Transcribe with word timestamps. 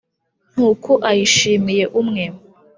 ntuku 0.51 0.91
ayishimiye 1.09 1.85
umwe. 1.99 2.23